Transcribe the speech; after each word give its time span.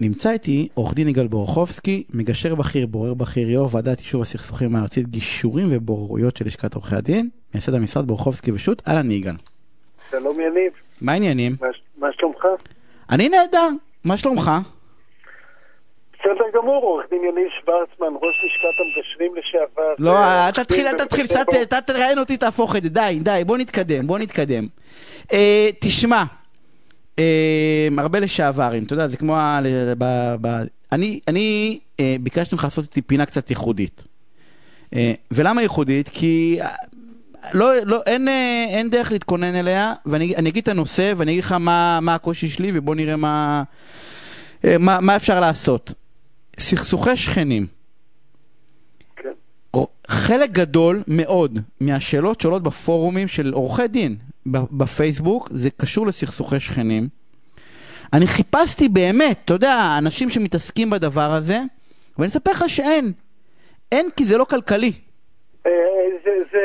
נמצא 0.00 0.30
איתי 0.30 0.68
עורך 0.74 0.94
דין 0.94 1.08
יגאל 1.08 1.26
בורחובסקי, 1.26 2.04
מגשר 2.14 2.54
בכיר, 2.54 2.86
בורר 2.86 3.14
בכיר, 3.14 3.50
יו"ר 3.50 3.68
ועדת 3.72 3.98
יישוב 4.00 4.22
הסכסוכים 4.22 4.76
הארצית, 4.76 5.08
גישורים 5.08 5.66
ובוררויות 5.70 6.36
של 6.36 6.46
לשכת 6.46 6.74
עורכי 6.74 6.96
הדין, 6.96 7.28
מייסד 7.54 7.74
המשרד 7.74 8.06
בורחובסקי 8.06 8.52
ושות', 8.52 8.88
אהלן 8.88 9.10
יגאל. 9.10 9.34
שלום 10.10 10.40
יניב, 10.40 10.72
מה 11.02 11.12
העניינים? 11.12 11.56
מה, 11.60 11.68
מה 11.98 12.08
שלומך? 12.12 12.46
אני 13.10 13.28
נהדר, 13.28 13.68
מה 14.04 14.16
שלומך? 14.16 14.50
בסדר 16.14 16.44
גמור, 16.54 16.84
עורך 16.84 17.06
דין 17.10 17.18
יניב 17.24 17.48
שוורצמן, 17.60 18.18
ראש 18.22 18.34
לשכת 18.44 18.80
המגשרים 18.80 19.32
לשעבר. 19.34 19.94
לא, 19.98 20.16
אה, 20.16 20.46
אל 20.46 20.52
תתחיל, 20.52 20.86
אל 20.86 20.98
תתחיל, 20.98 21.26
אתה 21.62 21.80
תראיין 21.80 22.18
אותי, 22.18 22.36
תהפוך 22.36 22.76
את 22.76 22.82
זה, 22.82 22.88
די, 22.88 23.18
די, 23.22 23.42
בוא 23.46 23.58
נתקדם, 23.58 24.06
בוא 24.06 24.18
נתקדם. 24.18 24.66
אה, 25.32 25.68
תשמע, 25.80 26.16
אה, 26.16 26.39
הרבה 27.98 28.20
לשעברים, 28.20 28.84
אתה 28.84 28.92
יודע, 28.94 29.08
זה 29.08 29.16
כמו, 29.16 29.36
ה- 29.36 29.60
ב- 29.98 30.34
ב- 30.40 30.64
אני, 30.92 31.20
אני 31.28 31.78
אה, 32.00 32.16
ביקשתי 32.20 32.54
ממך 32.54 32.64
לעשות 32.64 32.84
איתי 32.84 33.02
פינה 33.02 33.26
קצת 33.26 33.50
ייחודית. 33.50 34.02
אה, 34.94 35.12
ולמה 35.30 35.62
ייחודית? 35.62 36.08
כי 36.08 36.58
אה, 36.60 36.68
לא, 37.52 37.72
לא, 37.84 38.02
אין, 38.06 38.28
אה, 38.28 38.66
אין 38.68 38.90
דרך 38.90 39.12
להתכונן 39.12 39.54
אליה, 39.54 39.92
ואני 40.06 40.36
אני 40.36 40.48
אגיד 40.50 40.62
את 40.62 40.68
הנושא, 40.68 41.12
ואני 41.16 41.32
אגיד 41.32 41.44
לך 41.44 41.52
מה, 41.52 41.98
מה 42.02 42.14
הקושי 42.14 42.48
שלי, 42.48 42.70
ובוא 42.74 42.94
נראה 42.94 43.16
מה, 43.16 43.62
אה, 44.64 44.78
מה, 44.78 45.00
מה 45.00 45.16
אפשר 45.16 45.40
לעשות. 45.40 45.92
סכסוכי 46.58 47.16
שכנים. 47.16 47.66
כן. 49.16 49.28
חלק 50.08 50.50
גדול 50.50 51.02
מאוד 51.08 51.58
מהשאלות 51.80 52.40
שעולות 52.40 52.62
בפורומים 52.62 53.28
של 53.28 53.52
עורכי 53.52 53.88
דין 53.88 54.16
בפייסבוק, 54.46 55.48
זה 55.52 55.70
קשור 55.70 56.06
לסכסוכי 56.06 56.60
שכנים. 56.60 57.08
אני 58.12 58.26
חיפשתי 58.26 58.88
באמת, 58.88 59.38
אתה 59.44 59.52
יודע, 59.52 59.74
אנשים 59.98 60.30
שמתעסקים 60.30 60.90
בדבר 60.90 61.30
הזה, 61.38 61.58
ואני 62.18 62.28
אספר 62.28 62.50
לך 62.50 62.64
שאין. 62.68 63.12
אין 63.92 64.06
כי 64.16 64.24
זה 64.24 64.38
לא 64.38 64.44
כלכלי. 64.44 64.92
אה, 65.66 65.72
זה, 66.24 66.30
זה, 66.52 66.58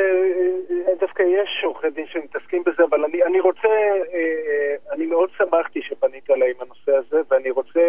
אה, 0.70 0.94
דווקא 1.00 1.22
יש 1.22 1.64
עורכי 1.64 1.90
דין 1.90 2.06
שמתעסקים 2.06 2.62
בזה, 2.66 2.82
אבל 2.90 3.04
אני, 3.04 3.22
אני 3.22 3.40
רוצה, 3.40 3.68
אה, 4.14 4.94
אני 4.94 5.06
מאוד 5.06 5.30
שמחתי 5.38 5.80
שפנית 5.82 6.30
אליי 6.30 6.50
עם 6.50 6.56
הנושא 6.60 6.92
הזה, 6.92 7.20
ואני 7.30 7.50
רוצה 7.50 7.80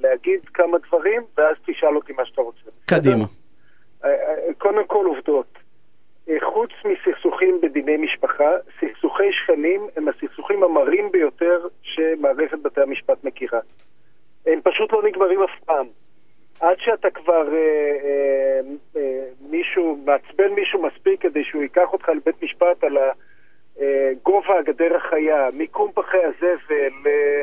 להגיד 0.00 0.40
כמה 0.54 0.78
דברים, 0.88 1.22
ואז 1.38 1.56
תשאל 1.66 1.96
אותי 1.96 2.12
מה 2.12 2.26
שאתה 2.26 2.40
רוצה. 2.40 2.70
קדימה. 2.86 3.24
קודם 4.58 4.86
כל 4.86 5.06
עובדות. 5.06 5.61
אה, 6.28 6.36
חוץ 6.52 6.70
מסכסוכים 6.84 7.60
בדיני 7.60 7.96
משפחה, 7.96 8.50
סכסוכי 8.80 9.32
שכנים 9.32 9.86
הם 9.96 10.08
הסכסוכים 10.08 10.62
המרים 10.62 11.12
ביותר 11.12 11.66
שמערכת 11.82 12.58
בתי 12.58 12.80
המשפט 12.80 13.24
מכירה. 13.24 13.60
הם 14.46 14.60
פשוט 14.64 14.92
לא 14.92 15.02
נגמרים 15.02 15.42
אף 15.42 15.64
פעם. 15.64 15.86
עד 16.60 16.76
שאתה 16.78 17.10
כבר 17.10 17.54
אה, 17.54 17.58
אה, 18.04 18.60
אה, 18.96 19.24
מישהו, 19.50 19.98
מעצבן 20.04 20.52
מישהו 20.52 20.82
מספיק 20.82 21.20
כדי 21.20 21.44
שהוא 21.44 21.62
ייקח 21.62 21.92
אותך 21.92 22.08
לבית 22.08 22.42
משפט 22.42 22.84
על 22.84 22.98
אה, 23.80 24.10
גובה 24.22 24.58
הגדר 24.58 24.96
החיה, 24.96 25.48
מיקום 25.54 25.90
פחי 25.94 26.18
הזבל, 26.24 26.92
אה, 27.06 27.42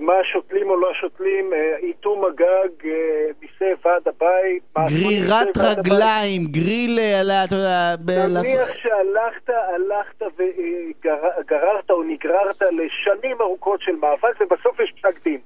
מה 0.00 0.14
שותלים 0.32 0.70
או 0.70 0.76
לא 0.76 0.92
שותלים, 0.94 1.52
אה, 1.52 1.76
איתום 1.76 2.24
הגג, 2.24 2.86
אה, 2.86 3.26
מיסי 3.42 3.74
ועד 3.84 4.08
הבית, 4.08 4.62
גרירת. 4.78 5.56
רגליים, 5.56 6.42
גריל, 6.46 6.98
אה, 6.98 7.44
אתה 7.44 7.54
יודע, 7.54 7.94
נניח 8.28 8.74
שהלכת, 8.74 9.48
הלכת 9.48 10.22
וגררת 10.36 11.90
או 11.90 12.02
נגררת 12.02 12.62
לשנים 12.62 13.40
ארוכות 13.40 13.80
של 13.82 13.96
מאבק 13.96 14.40
ובסוף 14.40 14.80
יש 14.80 14.92
פסק 14.92 15.24
דין. 15.24 15.40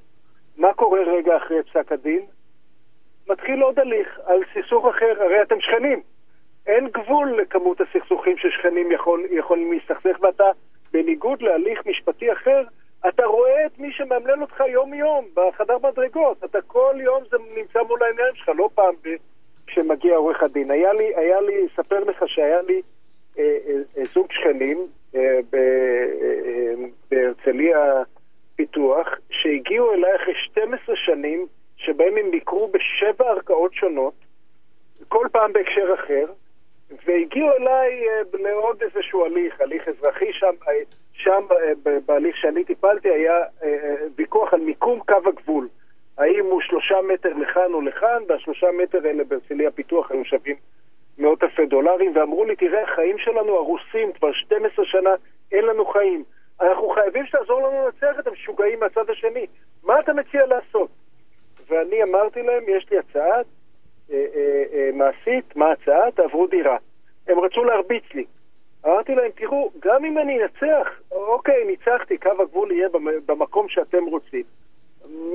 מה 0.57 0.73
קורה 0.75 1.01
רגע 1.01 1.37
אחרי 1.37 1.63
פסק 1.63 1.93
הדין? 1.93 2.21
מתחיל 3.29 3.63
עוד 3.63 3.79
הליך 3.79 4.19
על 4.27 4.41
סכסוך 4.55 4.87
אחר, 4.87 5.23
הרי 5.23 5.43
אתם 5.43 5.61
שכנים. 5.61 6.01
אין 6.67 6.89
גבול 6.89 7.41
לכמות 7.41 7.81
הסכסוכים 7.81 8.37
ששכנים 8.39 8.93
יכול, 8.93 9.27
יכולים 9.31 9.73
להסתכסך 9.73 10.23
ואתה, 10.23 10.45
בניגוד 10.93 11.43
להליך 11.43 11.87
משפטי 11.87 12.33
אחר, 12.33 12.63
אתה 13.09 13.25
רואה 13.25 13.67
את 13.67 13.79
מי 13.79 13.93
שמאמלל 13.93 14.43
אותך 14.43 14.61
יום-יום 14.69 15.29
בחדר 15.35 15.79
מדרגות. 15.79 16.45
אתה 16.45 16.61
כל 16.61 16.95
יום 16.99 17.23
זה 17.31 17.37
נמצא 17.55 17.83
מול 17.83 18.03
העיניים 18.03 18.35
שלך, 18.35 18.49
לא 18.49 18.69
פעם 18.75 18.95
כשמגיע 19.67 20.17
עורך 20.17 20.43
הדין. 20.43 20.71
היה 20.71 20.93
לי, 20.93 21.17
היה 21.17 21.41
לי, 21.41 21.67
אספר 21.67 22.01
לך 22.01 22.25
שהיה 22.27 22.63
לי 22.63 22.83
אה, 23.39 23.59
אה, 23.69 23.75
אה, 23.99 24.05
זוג 24.05 24.33
שכנים 24.33 24.87
אה, 25.15 25.21
אה, 25.55 25.59
אה, 25.59 26.75
בהרצליה 27.11 28.03
פיתוח, 28.57 29.09
שהגיעו 29.31 29.93
אליי 29.93 30.17
אחרי 30.17 30.35
12 30.35 30.97
שנים, 30.97 31.47
שבהם 31.77 32.17
הם 32.17 32.31
ביקרו 32.31 32.69
בשבע 32.69 33.31
ערכאות 33.31 33.75
שונות, 33.75 34.15
כל 35.09 35.27
פעם 35.33 35.53
בהקשר 35.53 35.95
אחר, 35.95 36.27
והגיעו 37.07 37.51
אליי 37.53 38.05
לעוד 38.33 38.83
איזשהו 38.83 39.25
הליך, 39.25 39.61
הליך 39.61 39.89
אזרחי 39.89 40.33
שם, 40.33 40.55
בהליך 42.07 42.37
שאני 42.37 42.65
טיפלתי 42.65 43.09
היה 43.09 43.37
אה, 43.39 43.45
אה, 43.63 43.95
ויכוח 44.17 44.55
על 44.55 44.61
מיקום 44.61 45.01
קו 45.01 45.29
הגבול. 45.29 45.69
האם 46.19 46.45
הוא 46.45 46.61
שלושה 46.61 46.95
מטר 47.13 47.33
לכאן 47.33 47.73
או 47.73 47.81
לכאן, 47.81 48.23
והשלושה 48.29 48.67
מטר 48.83 48.99
האלה 49.07 49.25
בהרצליה 49.25 49.71
פיתוח 49.71 50.11
היו 50.11 50.25
שווים 50.25 50.57
מאות 51.19 51.45
אלפי 51.45 51.67
דולרים, 51.67 52.17
ואמרו 52.17 52.45
לי, 52.45 52.57
תראה, 52.57 52.83
החיים 52.83 53.19
שלנו 53.19 53.57
הרוסים 53.57 54.13
כבר 54.13 54.33
12 54.33 54.85
שנה, 54.85 55.11
אין 55.53 55.65
לנו 55.65 55.85
חיים. 55.85 56.25
אנחנו 56.61 56.89
חייבים 56.89 57.27
שתעזור 57.27 57.61
לנו 57.61 57.85
לנצח 57.85 58.19
את 58.21 58.27
המשוגעים 58.27 58.81
מהצד 58.81 59.11
השני. 59.11 59.47
מה 59.85 60.01
אתה 60.01 60.13
מציע 60.13 60.47
לעשות? 60.47 60.91
ואני 61.69 62.03
אמרתי 62.03 62.43
להם, 62.43 62.65
יש 62.69 62.91
לי 62.91 62.99
הצעה 62.99 63.37
אה, 64.13 64.27
אה, 64.35 64.65
אה, 64.73 64.91
מעשית, 64.95 65.57
מה 65.57 65.67
ההצעה? 65.67 66.11
תעברו 66.11 66.47
דירה. 66.47 66.77
הם 67.29 67.41
רצו 67.41 67.65
להרביץ 67.65 68.05
לי. 68.15 68.25
אמרתי 68.87 69.15
להם, 69.15 69.31
תראו, 69.35 69.71
גם 69.79 70.05
אם 70.05 70.19
אני 70.19 70.43
אנצח, 70.43 70.89
אוקיי, 71.13 71.65
ניצחתי, 71.65 72.19
קו 72.19 72.31
הגבול 72.43 72.73
יהיה 72.73 72.89
במ- 72.89 73.27
במקום 73.27 73.69
שאתם 73.69 74.05
רוצים. 74.05 74.43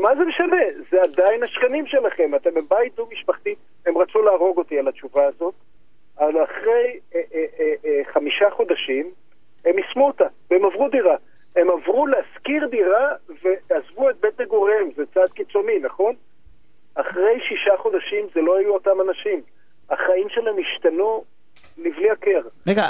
מה 0.01 0.15
זה 0.15 0.25
משנה? 0.25 0.57
זה 0.91 1.01
עדיין 1.01 1.43
השכנים 1.43 1.87
שלכם, 1.87 2.35
אתם 2.35 2.53
בבית 2.53 2.95
דו-משפחתי, 2.95 3.55
הם 3.85 3.97
רצו 3.97 4.21
להרוג 4.21 4.57
אותי 4.57 4.79
על 4.79 4.87
התשובה 4.87 5.25
הזאת, 5.25 5.53
אבל 6.19 6.43
אחרי 6.43 6.99
אה, 7.15 7.21
אה, 7.33 7.45
אה, 7.85 8.01
חמישה 8.13 8.49
חודשים, 8.49 9.11
הם 9.65 9.77
יישמו 9.77 10.07
אותה, 10.07 10.25
והם 10.51 10.65
עברו 10.65 10.89
דירה. 10.89 11.15
הם 11.55 11.69
עברו 11.69 12.07
להשכיר 12.07 12.67
דירה 12.67 13.11
ועזבו 13.43 14.09
את 14.09 14.15
בית 14.21 14.41
מגוריהם, 14.41 14.89
זה 14.95 15.03
צעד 15.13 15.29
קיצוני, 15.29 15.79
נכון? 15.79 16.15
אחרי 16.95 17.39
שישה 17.47 17.77
חודשים 17.77 18.27
זה 18.33 18.41
לא 18.41 18.57
היו 18.57 18.73
אותם 18.73 19.01
אנשים. 19.09 19.41
החיים 19.89 20.29
שלהם 20.29 20.55
השתנו 20.59 21.23
לבלי 21.77 22.11
הכר. 22.11 22.41
רגע, 22.67 22.81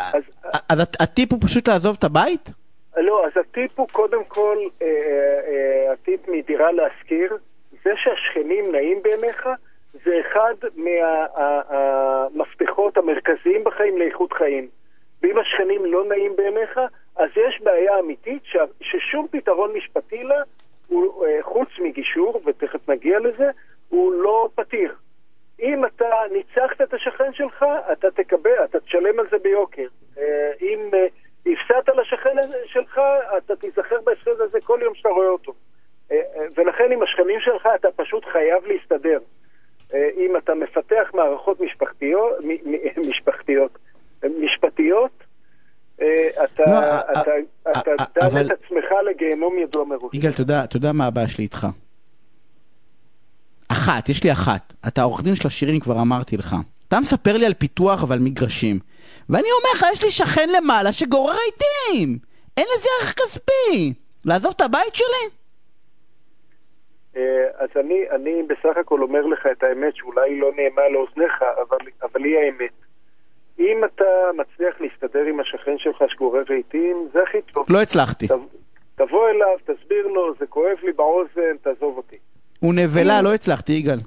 אז- 0.75 0.81
אז 0.81 0.87
הט- 0.87 1.01
הטיפ 1.01 1.31
הוא 1.31 1.39
פשוט 1.41 1.67
לעזוב 1.67 1.95
את 1.99 2.03
הבית? 2.03 2.49
לא, 2.97 3.25
אז 3.25 3.31
הטיפ 3.37 3.79
הוא 3.79 3.87
קודם 3.91 4.23
כל, 4.23 4.57
אה, 4.81 4.87
אה, 4.87 5.91
הטיפ 5.93 6.27
מדירה 6.27 6.71
להשכיר, 6.71 7.37
זה 7.83 7.91
שהשכנים 7.95 8.71
נעים 8.71 9.01
בעיניך, 9.03 9.49
זה 10.05 10.19
אחד 10.21 10.53
מהמפתחות 12.35 12.97
המרכזיים 12.97 13.63
בחיים 13.63 13.97
לאיכות 13.97 14.33
חיים. 14.33 14.67
ואם 15.21 15.37
השכנים 15.39 15.85
לא 15.85 16.05
נעים 16.09 16.35
בעיניך, 16.35 16.79
אז 17.15 17.29
יש 17.47 17.61
בעיה 17.63 17.99
אמיתית 17.99 18.41
ש, 18.45 18.55
ששום 18.81 19.27
פתרון 19.31 19.73
משפטי 19.77 20.23
לה, 20.23 20.41
הוא, 20.87 21.25
אה, 21.25 21.37
חוץ 21.41 21.69
מגישור, 21.79 22.41
ותכף 22.45 22.89
נגיע 22.89 23.19
לזה, 23.19 23.49
הוא 23.89 24.13
לא 24.13 24.49
פתיר. 24.55 24.93
אם 25.61 25.85
אתה 25.85 26.05
ניצחת 26.33 26.81
את 26.81 26.93
השכן 26.93 27.33
שלך, 27.33 27.65
אתה 27.91 28.11
תקבל, 28.11 28.63
אתה 28.63 28.79
תשלם 28.79 29.19
על 29.19 29.25
זה 29.31 29.37
ביוקר. 29.43 29.87
אה, 30.17 30.23
אם 30.61 30.79
אה, 30.93 31.05
הפסדת 31.41 31.95
לשכן 31.95 32.35
שלך, 32.65 32.99
אתה 33.37 33.55
תיזכר 33.55 33.95
בהפסד 34.03 34.41
הזה 34.41 34.57
כל 34.63 34.79
יום 34.83 34.95
שאתה 34.95 35.09
רואה 35.09 35.27
אותו. 35.27 35.53
אה, 36.11 36.17
ולכן 36.57 36.91
עם 36.91 37.03
השכנים 37.03 37.39
שלך 37.39 37.67
אתה 37.75 37.87
פשוט 37.95 38.25
חייב 38.25 38.65
להסתדר. 38.65 39.19
אם 39.93 40.37
אתה 40.37 40.53
מפתח 40.53 41.11
מערכות 41.13 41.59
משפחתיות, 41.61 42.33
משפחתיות, 43.09 43.71
משפטיות, 44.39 45.11
אתה, 45.95 46.63
לא, 46.67 46.79
אתה, 47.11 47.21
אתה 47.71 47.91
דן 48.15 48.25
אבל- 48.25 48.45
את 48.45 48.51
עצמך 48.51 48.85
לגיהנום 49.09 49.59
ידוע 49.59 49.85
מראש. 49.85 50.13
יגאל, 50.13 50.31
אתה 50.63 50.77
יודע 50.77 50.91
מה 50.93 51.05
הבעיה 51.07 51.27
שלי 51.27 51.43
איתך? 51.43 51.67
אחת, 53.75 54.09
יש 54.09 54.23
לי 54.23 54.31
אחת. 54.31 54.73
אתה 54.87 55.01
העורך 55.01 55.23
דין 55.23 55.35
של 55.35 55.47
השירים, 55.47 55.79
כבר 55.79 56.01
אמרתי 56.01 56.37
לך. 56.37 56.55
אתה 56.87 56.99
מספר 56.99 57.37
לי 57.37 57.45
על 57.45 57.53
פיתוח 57.53 58.03
ועל 58.09 58.19
מגרשים. 58.19 58.79
ואני 59.29 59.47
אומר 59.59 59.69
לך, 59.75 59.85
יש 59.93 60.03
לי 60.03 60.11
שכן 60.11 60.49
למעלה 60.49 60.91
שגורר 60.91 61.33
רהיטים. 61.33 62.17
אין 62.57 62.65
לזה 62.77 62.89
ערך 63.01 63.13
כספי. 63.13 63.93
לעזוב 64.25 64.53
את 64.55 64.61
הבית 64.61 64.95
שלי? 64.95 65.29
אה, 67.17 67.21
אז 67.59 67.69
אני, 67.79 67.99
אני 68.15 68.43
בסך 68.43 68.77
הכל 68.79 69.01
אומר 69.01 69.21
לך 69.25 69.47
את 69.51 69.63
האמת 69.63 69.95
שאולי 69.95 70.39
לא 70.39 70.51
נעימה 70.55 70.81
לאוזניך, 70.93 71.33
אבל, 71.41 71.77
אבל 72.03 72.23
היא 72.23 72.37
האמת. 72.37 72.71
אם 73.59 73.81
אתה 73.85 74.03
מצליח 74.37 74.75
להסתדר 74.81 75.23
עם 75.29 75.39
השכן 75.39 75.77
שלך 75.77 76.03
שגורר 76.09 76.43
רהיטים, 76.49 77.09
זה 77.13 77.19
הכי 77.29 77.37
טוב. 77.53 77.65
לא 77.69 77.81
הצלחתי. 77.81 78.27
תב- 78.27 78.55
תבוא 78.95 79.29
אליו, 79.29 79.57
תסביר 79.75 80.07
לו, 80.07 80.33
זה 80.39 80.45
כואב 80.45 80.77
לי 80.83 80.91
באוזן, 80.91 81.57
תעזוב 81.61 81.97
אותי. 81.97 82.15
הוא 82.59 82.73
נבלה, 82.73 83.21
לא 83.21 83.33
הצלחתי, 83.33 83.73
יגאל. 83.73 83.99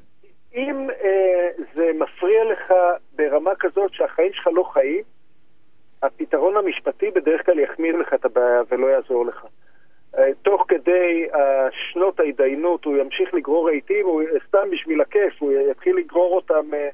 אם 0.55 0.91
אה, 0.91 1.49
זה 1.75 1.91
מפריע 1.95 2.45
לך 2.53 2.73
ברמה 3.17 3.51
כזאת 3.59 3.95
שהחיים 3.95 4.33
שלך 4.33 4.47
לא 4.47 4.63
חיים, 4.73 5.03
הפתרון 6.03 6.57
המשפטי 6.57 7.11
בדרך 7.11 7.47
כלל 7.47 7.59
יחמיר 7.59 7.97
לך 7.97 8.15
את 8.15 8.25
הבעיה 8.25 8.61
ולא 8.71 8.87
יעזור 8.87 9.27
לך. 9.27 9.47
אה, 10.19 10.31
תוך 10.43 10.65
כדי 10.69 11.27
אה, 11.35 11.69
שנות 11.93 12.21
ההתדיינות 12.21 12.85
הוא 12.85 12.97
ימשיך 12.97 13.35
לגרור 13.35 13.69
רהיטים, 13.69 14.07
סתם 14.49 14.71
בשביל 14.73 15.01
הכיף, 15.01 15.35
הוא 15.39 15.53
יתחיל 15.71 15.97
לגרור 15.97 16.37
אותם, 16.37 16.75
אה, 16.75 16.89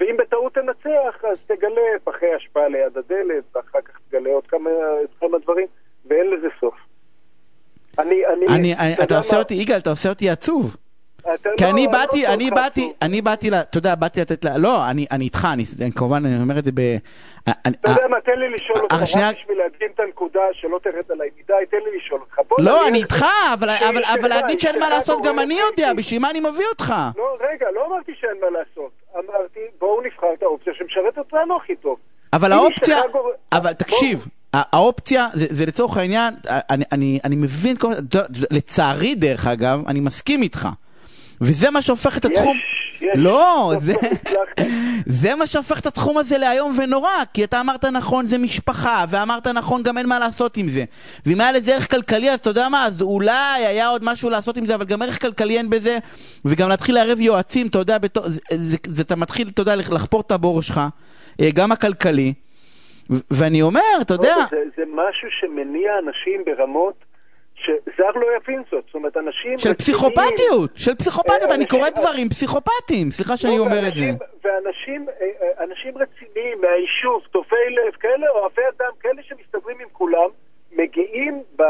ואם 0.00 0.16
בטעות 0.18 0.54
תנצח, 0.54 1.24
אז 1.30 1.38
תגלה 1.46 1.98
פחי 2.04 2.26
השפעה 2.36 2.68
ליד 2.68 2.98
הדלת, 2.98 3.44
ואחר 3.54 3.80
כך 3.84 3.98
תגלה 4.08 4.30
עוד 4.30 4.46
כמה, 4.46 4.70
כמה 5.20 5.38
דברים, 5.38 5.66
ואין 6.06 6.30
לזה 6.30 6.48
סוף. 6.60 6.74
אני, 7.98 8.26
אני, 8.26 8.46
אני, 8.46 8.74
אני 8.74 8.94
אתה 9.04 9.18
עושה. 9.18 9.38
אותי, 9.38 9.54
יגאל, 9.54 9.78
אתה 9.78 9.90
עושה 9.90 10.08
אותי 10.08 10.30
עצוב. 10.30 10.76
כי 11.56 11.64
אני 11.64 11.88
באתי, 11.88 12.26
אני 12.26 12.50
באתי, 12.50 12.92
אני 13.02 13.22
באתי, 13.22 13.48
אתה 13.48 13.78
יודע, 13.78 13.94
באתי 13.94 14.20
לתת 14.20 14.44
לה, 14.44 14.58
לא, 14.58 14.88
אני 14.88 15.06
איתך, 15.20 15.48
אני 15.52 15.92
כמובן, 15.92 16.26
אני 16.26 16.42
אומר 16.42 16.58
את 16.58 16.64
זה 16.64 16.70
ב... 16.74 16.80
אתה 17.50 17.90
יודע 17.90 18.08
מה, 18.10 18.20
תן 18.20 18.38
לי 18.38 18.48
לשאול 18.48 18.78
אותך, 18.82 18.94
רק 18.94 19.34
בשביל 19.34 19.58
להדגים 19.58 19.88
את 19.94 20.00
הנקודה 20.00 20.40
שלא 20.52 20.80
תרד 20.82 21.10
עליי 21.10 21.28
מדי, 21.38 21.54
תן 21.70 21.76
לי 21.76 21.98
לשאול 21.98 22.20
אותך. 22.20 22.38
לא, 22.58 22.88
אני 22.88 22.98
איתך, 22.98 23.24
אבל 23.52 24.28
להגיד 24.28 24.60
שאין 24.60 24.80
מה 24.80 24.88
לעשות 24.88 25.22
גם 25.22 25.38
אני 25.38 25.54
יודע, 25.54 25.92
בשביל 25.92 26.20
מה 26.20 26.30
אני 26.30 26.40
מביא 26.40 26.66
אותך? 26.72 26.94
לא, 27.16 27.36
רגע, 27.40 27.66
לא 27.74 27.86
אמרתי 27.86 28.12
שאין 28.20 28.36
מה 28.40 28.58
לעשות. 28.58 28.90
אמרתי, 29.14 29.60
בואו 29.80 30.00
נבחר 30.02 30.26
את 30.38 30.42
האופציה 30.42 30.72
שמשרת 30.74 31.18
אותנו 31.18 31.56
הכי 31.56 31.76
טוב. 31.76 31.98
אבל 32.32 32.52
האופציה, 32.52 32.98
אבל 33.52 33.72
תקשיב. 33.72 34.26
האופציה, 34.52 35.28
זה, 35.32 35.46
זה 35.50 35.66
לצורך 35.66 35.96
העניין, 35.96 36.34
אני, 36.48 36.84
אני, 36.92 37.18
אני 37.24 37.36
מבין, 37.36 37.76
לצערי 38.50 39.14
דרך 39.14 39.46
אגב, 39.46 39.82
אני 39.88 40.00
מסכים 40.00 40.42
איתך. 40.42 40.68
וזה 41.40 41.70
מה 41.70 41.82
שהופך 41.82 42.18
את 42.18 42.24
התחום... 42.24 42.56
יש, 42.56 42.62
יש. 43.00 43.10
לא, 43.14 43.72
זה, 43.78 43.94
זה 45.22 45.34
מה 45.34 45.46
שהופך 45.46 45.80
את 45.80 45.86
התחום 45.86 46.18
הזה 46.18 46.38
לאיום 46.38 46.72
ונורא, 46.78 47.10
כי 47.34 47.44
אתה 47.44 47.60
אמרת 47.60 47.84
נכון, 47.84 48.24
זה 48.24 48.38
משפחה, 48.38 49.04
ואמרת 49.08 49.46
נכון, 49.46 49.82
גם 49.82 49.98
אין 49.98 50.08
מה 50.08 50.18
לעשות 50.18 50.56
עם 50.56 50.68
זה. 50.68 50.84
ואם 51.26 51.40
היה 51.40 51.52
לזה 51.52 51.74
ערך 51.74 51.90
כלכלי, 51.90 52.30
אז 52.30 52.38
אתה 52.38 52.50
יודע 52.50 52.68
מה, 52.68 52.86
אז 52.86 53.02
אולי 53.02 53.64
היה 53.66 53.88
עוד 53.88 54.04
משהו 54.04 54.30
לעשות 54.30 54.56
עם 54.56 54.66
זה, 54.66 54.74
אבל 54.74 54.84
גם 54.84 55.02
ערך 55.02 55.20
כלכלי 55.22 55.58
אין 55.58 55.70
בזה, 55.70 55.98
וגם 56.44 56.68
להתחיל 56.68 56.94
לערב 56.94 57.20
יועצים, 57.20 57.66
אתה 57.66 57.78
יודע, 57.78 57.98
בתור, 57.98 58.28
זה, 58.28 58.40
זה, 58.50 58.76
זה, 58.86 59.02
אתה 59.02 59.16
מתחיל, 59.16 59.48
אתה 59.48 59.62
יודע, 59.62 59.76
לחפור 59.76 60.20
את 60.20 60.30
הבור 60.30 60.62
שלך, 60.62 60.80
אה, 61.40 61.48
גם 61.54 61.72
הכלכלי, 61.72 62.32
ואני 63.30 63.62
אומר, 63.62 63.80
אתה 64.00 64.14
יודע... 64.14 64.34
זה, 64.50 64.56
זה 64.76 64.82
משהו 64.88 65.28
שמניע 65.40 65.90
אנשים 65.98 66.42
ברמות... 66.46 67.13
שזר 67.54 68.10
לא 68.14 68.26
יבין 68.36 68.62
זאת, 68.70 68.84
זאת 68.86 68.94
אומרת, 68.94 69.16
אנשים... 69.16 69.58
של 69.58 69.74
פסיכופתיות, 69.74 70.70
של 70.76 70.94
פסיכופתיות, 70.94 71.50
אני 71.50 71.66
קורא 71.66 71.90
דברים 71.90 72.28
פסיכופתיים, 72.28 73.10
סליחה 73.10 73.36
שאני 73.36 73.58
לא, 73.58 73.64
אומר 73.64 73.88
את 73.88 73.94
זה. 73.94 74.04
ואנשים 74.44 75.06
אה, 75.08 75.26
אה, 75.42 75.64
אנשים 75.64 75.98
רציניים 75.98 76.60
מהיישוב, 76.60 77.22
טובי 77.30 77.70
לב, 77.70 77.94
כאלה 77.94 78.30
אוהבי 78.30 78.62
אדם, 78.76 78.90
כאלה 79.00 79.22
שמסתדרים 79.22 79.76
עם 79.80 79.88
כולם, 79.92 80.28
מגיעים 80.72 81.42
אה, 81.60 81.66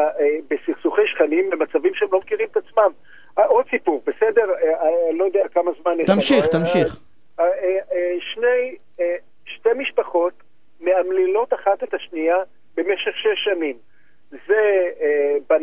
בסכסוכי 0.50 1.02
שכנים 1.06 1.52
למצבים 1.52 1.94
שהם 1.94 2.08
לא 2.12 2.18
מכירים 2.20 2.48
את 2.50 2.56
עצמם. 2.56 2.90
עוד 3.34 3.66
סיפור, 3.70 4.02
בסדר? 4.06 4.44
לא 5.12 5.24
יודע 5.24 5.40
כמה 5.54 5.70
זמן... 5.82 6.04
תמשיך, 6.06 6.46
תמשיך. 6.46 6.96
שני, 8.20 8.76
שתי 9.46 9.68
משפחות 9.76 10.32
מאמלילות 10.80 11.54
אחת 11.54 11.82
את 11.82 11.94
השנייה 11.94 12.36
במשך 12.76 13.16
שש 13.16 13.44
שנים. 13.44 13.76
זה 14.30 14.90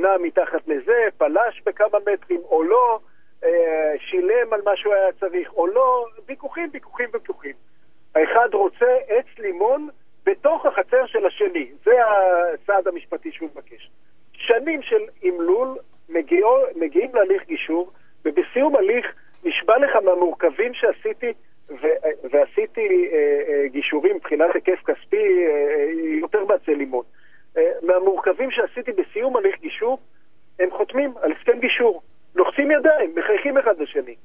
אה, 0.06 0.18
בנה 0.18 0.18
מתחת 0.18 0.68
לזה, 0.68 1.08
פלש 1.18 1.62
בכמה 1.66 1.98
מטרים 2.14 2.42
או 2.50 2.64
לא, 2.64 3.00
אה, 3.44 3.94
שילם 3.98 4.54
על 4.54 4.62
מה 4.66 4.72
שהוא 4.76 4.94
היה 4.94 5.12
צריך 5.20 5.54
או 5.54 5.68
לא, 5.68 6.06
ויכוחים, 6.28 6.70
ויכוחים, 6.74 7.10
ויכוחים. 7.14 7.54
האחד 8.16 8.50
רוצה 8.54 8.98
עץ 9.08 9.26
לימון 9.40 9.90
בתוך 10.26 10.66
החצר 10.66 11.06
של 11.06 11.26
השני, 11.26 11.72
זה 11.86 11.92
הצעד 12.54 12.88
המשפטי 12.88 13.32
שהוא 13.32 13.50
מבקש. 13.56 13.90
שנים 14.34 14.82
של 14.82 15.02
אמלול 15.30 15.78
מגיעו, 16.10 16.56
מגיעים 16.76 17.16
להליך 17.16 17.46
גישור, 17.48 17.92
ובסיום 18.26 18.76
הליך 18.76 19.06
נשבע 19.44 19.78
לך 19.78 19.96
מהמורכבים 19.96 20.74
שעשיתי, 20.74 21.34
ו, 21.70 21.88
ועשיתי 22.32 23.10
אה, 23.14 23.18
אה, 23.48 23.68
גישורים 23.68 24.16
מבחינת 24.16 24.56
היקף 24.56 24.80
כספי 24.86 25.46
אה, 25.48 25.86
יותר 26.22 26.46
בעצי 26.46 26.76
לימון. 26.76 27.04
אה, 27.92 28.00
מהמורכבים 28.00 28.52
שעשיתי 28.52 28.92
בסיום 28.92 29.38
הליך 29.38 29.56
גישור, 29.62 30.00
הם 30.60 30.72
חותמים 30.72 31.14
על 31.22 31.32
הסכם 31.32 31.60
גישור. 31.60 32.02
לוחצים 32.36 32.72
ידיים, 32.72 33.16
מחייכים 33.16 33.58
אחד 33.58 33.80
לשני. 33.80 34.16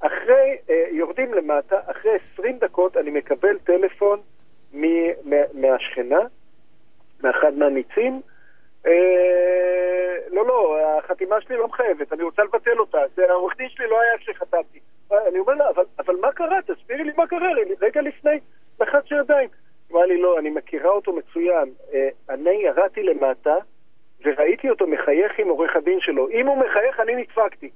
אחרי, 0.00 0.56
אה, 0.70 0.84
יורדים 0.90 1.34
למטה, 1.34 1.80
אחרי 1.86 2.10
20 2.32 2.58
דקות 2.58 2.96
אני 2.96 3.10
מקבל 3.10 3.58
טלפון 3.58 4.20
מהשכנה, 5.54 6.20
מאחד 7.22 7.54
מהניצים, 7.54 8.20
אה, 8.86 8.92
לא, 10.30 10.46
לא, 10.46 10.78
החתימה 10.98 11.40
שלי 11.40 11.56
לא 11.56 11.68
מחייבת, 11.68 12.12
אני 12.12 12.22
רוצה 12.22 12.42
לבטל 12.42 12.78
אותה. 12.78 12.98
העורך 13.28 13.56
דין 13.56 13.68
שלי 13.68 13.86
לא 13.86 14.00
היה 14.00 14.18
כשחתמתי. 14.18 14.78
אני 15.28 15.38
אומר 15.38 15.54
לה, 15.54 15.70
אבל, 15.70 15.84
אבל 15.98 16.16
מה 16.16 16.32
קרה? 16.32 16.58
תסבירי 16.66 17.04
לי 17.04 17.12
מה 17.16 17.26
קרה. 17.26 17.48
רגע 17.80 18.00
לפני, 18.00 18.38
לחץ 18.80 19.04
של 19.04 19.16
ידיים. 19.16 19.48
אמרה 19.94 20.06
לי, 20.06 20.20
לא, 20.20 20.38
אני 20.38 20.50
מכירה 20.50 20.90
אותו 20.90 21.12
מצוין. 21.12 21.72
אה, 21.94 22.08
אני 22.30 22.50
ירדתי 22.50 23.02
למטה 23.02 23.54
וראיתי 24.24 24.70
אותו 24.70 24.86
מחייך 24.86 25.38
עם 25.38 25.48
עורך 25.48 25.76
הדין 25.76 26.00
שלו. 26.00 26.28
אם 26.30 26.46
הוא 26.46 26.56
מחייך, 26.56 27.00
אני 27.00 27.14
נדפקתי. 27.14 27.70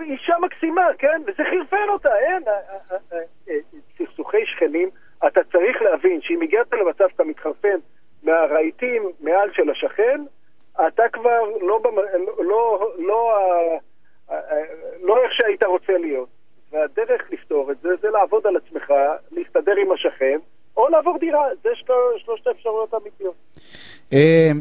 אישה 0.00 0.34
מקסימה, 0.40 0.86
כן? 0.98 1.22
וזה 1.26 1.42
חרפן 1.50 1.88
אותה, 1.88 2.18
אין. 2.18 2.42
אה, 2.48 3.18
אה, 3.48 3.54
סכסוכי 3.98 4.46
שכנים, 4.46 4.90
אתה 5.26 5.40
צריך 5.52 5.82
להבין 5.82 6.20
שאם 6.20 6.42
הגעת 6.42 6.72
למצב 6.72 7.08
שאתה 7.08 7.24
מתחרפן 7.24 7.78
מהרהיטים 8.22 9.10
מעל 9.20 9.52
של 9.52 9.70
השכן, 9.70 10.20
אתה 10.88 11.02
כבר 11.12 11.40
לא, 11.60 11.78
במ... 11.78 11.96
לא, 11.96 12.34
לא, 12.38 12.92
לא, 12.98 13.32
לא 15.00 15.24
איך 15.24 15.32
שהיית 15.32 15.62
רוצה 15.62 15.98
להיות. 15.98 16.28
והדרך 16.70 17.30
לפתור 17.30 17.70
את 17.70 17.80
זה, 17.80 17.88
זה 18.00 18.10
לעבוד 18.10 18.46
על 18.46 18.56
עצמך, 18.56 18.92
להסתדר 19.32 19.74
עם 19.76 19.92
השכן, 19.92 20.38
או 20.76 20.88
לעבור 20.88 21.18
דירה, 21.18 21.48
זה 21.62 21.68
שלושת 22.16 22.46
האפשרויות 22.46 22.94
האמיתיות. 22.94 23.34
אמ, 23.34 23.93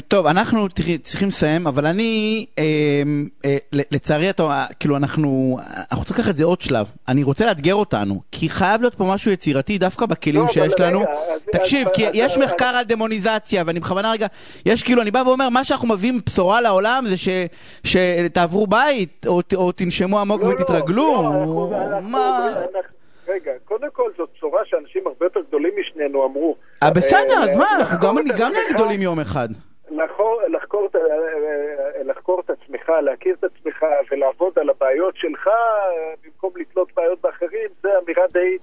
טוב, 0.07 0.27
אנחנו 0.27 0.67
צריכים 1.01 1.27
לסיים, 1.27 1.67
אבל 1.67 1.85
אני, 1.85 2.45
אמ, 2.57 3.27
אה, 3.45 3.57
לצערי, 3.71 4.31
כאילו, 4.79 4.97
אנחנו, 4.97 5.59
אנחנו 5.91 6.05
צריכים 6.05 6.23
לקחת 6.23 6.31
את 6.31 6.37
זה 6.37 6.43
עוד 6.43 6.61
שלב. 6.61 6.87
אני 7.07 7.23
רוצה 7.23 7.45
לאתגר 7.45 7.75
אותנו, 7.75 8.21
כי 8.31 8.49
חייב 8.49 8.81
להיות 8.81 8.95
פה 8.95 9.03
משהו 9.03 9.31
יצירתי 9.31 9.77
דווקא 9.77 10.05
בכלים 10.05 10.41
לא, 10.41 10.47
שיש 10.47 10.73
לנו. 10.79 11.03
תקשיב, 11.51 11.87
כי 11.93 12.05
יש 12.13 12.37
מחקר 12.37 12.65
על 12.65 12.83
דמוניזציה, 12.83 13.63
ואני 13.65 13.79
בכוונה 13.79 14.11
רגע, 14.11 14.27
יש 14.65 14.83
כאילו, 14.83 15.01
אני 15.01 15.11
בא 15.11 15.23
ואומר, 15.25 15.49
מה 15.49 15.63
שאנחנו 15.63 15.87
מביאים 15.87 16.19
בשורה 16.25 16.61
לעולם 16.61 17.05
זה 17.07 17.15
שתעברו 17.83 18.67
בית, 18.67 19.25
או 19.55 19.71
תנשמו 19.71 20.19
עמוק 20.19 20.41
לא, 20.41 20.49
לא, 20.49 20.53
ותתרגלו. 20.61 21.31
מה... 22.01 22.49
רגע, 23.33 23.51
קודם 23.65 23.87
כל 23.91 24.11
זאת 24.17 24.29
צורה 24.39 24.65
שאנשים 24.65 25.07
הרבה 25.07 25.25
יותר 25.25 25.41
גדולים 25.41 25.73
משנינו 25.79 26.25
אמרו. 26.25 26.55
אה, 26.83 26.91
בסדר, 26.91 27.33
אז 27.43 27.57
מה, 27.57 27.65
אנחנו 27.79 27.97
גם 28.07 28.51
נהיה 28.51 28.73
גדולים 28.73 29.01
יום 29.01 29.19
אחד. 29.19 29.47
לחקור, 29.91 30.41
לחקור 32.05 32.41
את 32.45 32.49
עצמך, 32.49 32.89
להכיר 32.89 33.35
את 33.39 33.43
עצמך 33.43 33.85
ולעבוד 34.11 34.59
על 34.59 34.69
הבעיות 34.69 35.17
שלך 35.17 35.49
במקום 36.23 36.51
לתלות 36.55 36.93
בעיות 36.95 37.21
באחרים, 37.21 37.69
זה 37.81 37.89
אמירה 38.03 38.23
די, 38.33 38.57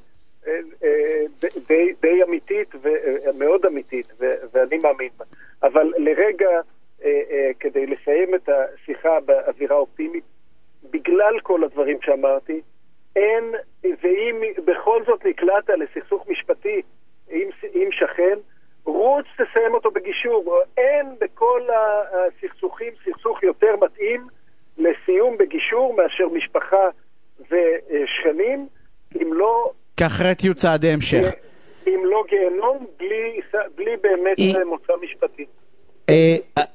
די, 1.69 1.93
די 2.03 2.23
אמיתית 2.29 2.75
ומאוד 2.83 3.67
אמיתית, 3.67 4.07
ואני 4.53 4.79
מאמין 4.79 5.11
בה. 5.17 5.25
אבל 5.63 5.93
לרגע, 5.97 6.49
כדי 7.61 7.87
לסיים 7.87 8.35
את 8.35 8.49
השיחה 8.49 9.21
באווירה 9.27 9.77
אופטימית, 9.77 10.25
בגלל 10.91 11.41
כל 11.43 11.65
הדברים 11.65 11.99
שאמרתי, 12.03 12.61
אין, 13.17 13.55
ואם 13.85 14.43
בכל 14.65 15.03
זאת 15.07 15.27
נקלעת 15.27 15.71
לסכסוך 15.71 16.29
משפטי 16.29 16.83
עם, 17.31 17.49
עם 17.73 17.89
שכן, 17.93 18.39
רוץ 18.85 19.27
תסיים 19.35 19.75
אותו 19.75 19.91
בגישור. 19.91 20.59
אין 20.77 21.07
בכל 21.21 21.61
הסכסוכים 22.13 22.93
סכסוך 23.05 23.43
יותר 23.43 23.77
מתאים 23.81 24.27
לסיום 24.79 25.39
בגישור 25.39 25.97
מאשר 25.97 26.29
משפחה 26.29 26.89
ושכנים, 27.41 28.69
אם 29.23 29.33
לא... 29.33 29.71
כאחרת 29.97 30.45
יהיו 30.45 30.55
צעדי 30.55 30.91
המשך. 30.91 31.25
אם 31.87 32.03
לא 32.05 32.25
גיהנום, 32.29 32.87
בלי, 32.99 33.41
בלי 33.75 33.97
באמת 33.97 34.39
היא... 34.39 34.57
מוצא 34.65 34.93
משפטי. 35.03 35.47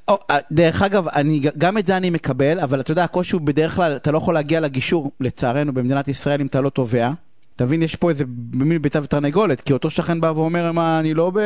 אה, 0.08 0.14
אה, 0.30 0.36
אה, 0.36 0.40
דרך 0.50 0.82
אגב, 0.82 1.08
אני, 1.08 1.40
גם 1.58 1.78
את 1.78 1.86
זה 1.86 1.96
אני 1.96 2.10
מקבל, 2.10 2.60
אבל 2.60 2.80
אתה 2.80 2.92
יודע, 2.92 3.04
הקושי 3.04 3.36
הוא 3.36 3.42
בדרך 3.44 3.72
כלל, 3.76 3.96
אתה 3.96 4.10
לא 4.10 4.18
יכול 4.18 4.34
להגיע 4.34 4.60
לגישור, 4.60 5.10
לצערנו, 5.20 5.72
במדינת 5.72 6.08
ישראל, 6.08 6.40
אם 6.40 6.46
אתה 6.46 6.60
לא 6.60 6.68
תובע. 6.68 7.08
אתה 7.56 7.64
מבין, 7.64 7.82
יש 7.82 7.96
פה 7.96 8.10
איזה 8.10 8.24
מין 8.54 8.82
ביצה 8.82 8.98
ותרנגולת, 9.02 9.60
כי 9.60 9.72
אותו 9.72 9.90
שכן 9.90 10.20
בא 10.20 10.32
ואומר, 10.36 10.72
מה, 10.72 11.00
אני 11.00 11.14
לא 11.14 11.30
ב... 11.34 11.38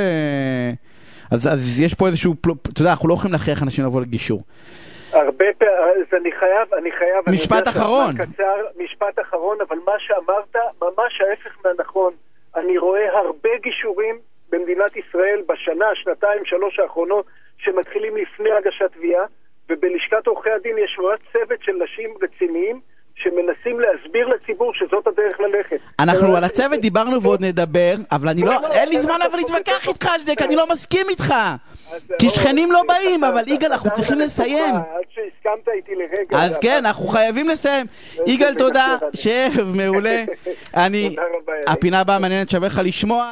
אז, 1.31 1.47
אז 1.53 1.81
יש 1.81 1.95
פה 1.95 2.07
איזשהו, 2.07 2.35
אתה 2.73 2.83
יודע, 2.83 2.91
אנחנו 2.91 3.09
לא 3.09 3.15
יכולים 3.15 3.33
להכריח 3.33 3.63
אנשים 3.63 3.85
לבוא 3.85 4.01
לגישור. 4.01 4.41
הרבה 5.13 5.45
פעמים, 5.59 5.75
אז 6.09 6.19
אני 6.21 6.33
חייב, 6.33 6.75
אני 6.79 6.91
חייב... 6.99 7.25
אני 7.27 7.37
משפט 7.37 7.59
יודע 7.59 7.71
אחרון. 7.71 8.15
קצר, 8.17 8.57
משפט 8.85 9.19
אחרון, 9.21 9.59
אבל 9.69 9.77
מה 9.87 9.93
שאמרת, 9.99 10.57
ממש 10.83 11.21
ההפך 11.21 11.57
מהנכון. 11.65 12.13
אני 12.57 12.79
רואה 12.79 13.19
הרבה 13.19 13.49
גישורים 13.63 14.19
במדינת 14.53 14.97
ישראל 14.97 15.43
בשנה, 15.49 15.87
שנתיים, 15.95 16.45
שלוש 16.45 16.79
האחרונות, 16.79 17.27
שמתחילים 17.59 18.17
לפני 18.17 18.51
הגשת 18.53 18.93
תביעה, 18.97 19.25
ובלשכת 19.69 20.27
עורכי 20.27 20.51
הדין 20.51 20.79
יש 20.79 20.99
ממש 20.99 21.21
צוות 21.33 21.63
של 21.63 21.73
נשים 21.73 22.15
רציניים, 22.23 22.81
שמנסים 23.15 23.81
להסביר 23.81 24.29
לציבור 24.29 24.73
שזאת 24.75 25.07
הדרך 25.07 25.41
ללכת. 25.41 25.81
אנחנו 25.99 26.37
על 26.37 26.45
הצוות 26.45 26.81
דיברנו 26.81 27.23
ועוד 27.23 27.45
נדבר, 27.45 27.95
אבל 28.13 28.29
אני 28.29 28.43
לא, 28.43 28.53
אין 28.73 28.89
לי 28.89 29.01
זמן 29.01 29.19
אבל 29.31 29.37
להתווכח 29.39 29.89
איתך 29.89 30.07
על 30.15 30.21
זה, 30.21 30.33
כי 30.37 30.45
אני 30.45 30.57
לא 30.57 30.67
מסכים 30.73 31.07
איתך. 31.09 31.35
כי 32.19 32.29
שכנים 32.29 32.73
לא 32.73 32.83
באים, 32.89 33.25
אבל 33.25 33.49
יגאל, 33.49 33.73
אנחנו 33.73 33.91
צריכים 33.91 34.19
לסיים. 34.19 34.75
עד 34.75 34.83
שהסכמת 35.09 35.69
איתי 35.69 35.95
לרגע. 35.95 36.39
אז 36.39 36.59
כן, 36.61 36.87
אנחנו 36.87 37.09
חייבים 37.09 37.49
לסיים. 37.49 37.87
יגאל, 38.27 38.55
תודה, 38.55 38.97
שב, 39.15 39.77
מעולה. 39.77 40.25
אני. 40.85 41.17
הפינה 41.67 42.01
הבאה 42.01 42.19
מעניינת, 42.19 42.51
שווה 42.51 42.69
לך 42.69 42.81
לשמוע. 42.85 43.29